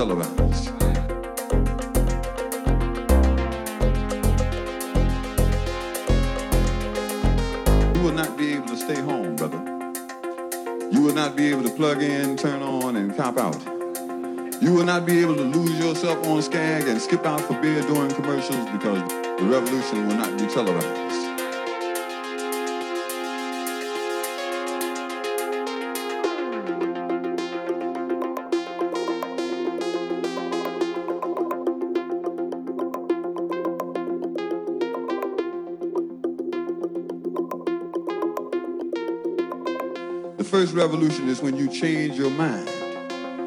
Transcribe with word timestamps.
televised. 0.00 0.70
You 7.94 8.02
will 8.02 8.12
not 8.12 8.38
be 8.38 8.54
able 8.54 8.68
to 8.68 8.76
stay 8.78 8.98
home, 9.02 9.36
brother. 9.36 9.58
You 10.90 11.02
will 11.02 11.12
not 11.12 11.36
be 11.36 11.48
able 11.48 11.64
to 11.64 11.68
plug 11.68 12.02
in, 12.02 12.38
turn 12.38 12.62
on, 12.62 12.96
and 12.96 13.14
cop 13.14 13.36
out. 13.36 13.62
You 14.62 14.72
will 14.72 14.86
not 14.86 15.04
be 15.04 15.18
able 15.20 15.36
to 15.36 15.42
lose 15.42 15.78
yourself 15.78 16.26
on 16.28 16.40
Skag 16.40 16.88
and 16.88 16.98
skip 16.98 17.26
out 17.26 17.42
for 17.42 17.60
beer 17.60 17.82
during 17.82 18.10
commercials 18.12 18.70
because 18.70 19.06
the 19.38 19.46
revolution 19.50 20.08
will 20.08 20.16
not 20.16 20.38
be 20.38 20.46
televised. 20.46 21.09
Revolution 40.80 41.28
is 41.28 41.42
when 41.42 41.58
you 41.58 41.68
change 41.68 42.16
your 42.16 42.30
mind 42.30 42.66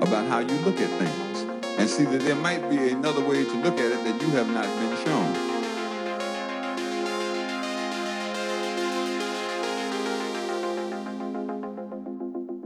about 0.03 0.27
how 0.27 0.37
you 0.37 0.53
look 0.59 0.79
at 0.79 0.87
things 0.99 1.39
and 1.79 1.89
see 1.89 2.03
that 2.03 2.21
there 2.21 2.35
might 2.35 2.69
be 2.69 2.89
another 2.89 3.21
way 3.27 3.43
to 3.43 3.53
look 3.63 3.73
at 3.79 3.91
it 3.91 4.03
that 4.03 4.21
you 4.21 4.29
have 4.29 4.47
not 4.49 4.65
been 4.65 4.95
shown. 5.03 5.33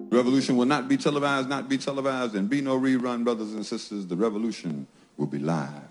Revolution 0.10 0.58
will 0.58 0.66
not 0.66 0.90
be 0.90 0.98
televised, 0.98 1.48
not 1.48 1.70
be 1.70 1.78
televised, 1.78 2.36
and 2.36 2.50
be 2.50 2.60
no 2.60 2.78
rerun, 2.78 3.24
brothers 3.24 3.54
and 3.54 3.66
sisters. 3.66 4.06
The 4.06 4.18
revolution 4.18 4.86
will 5.16 5.28
be 5.28 5.40
live. 5.40 5.87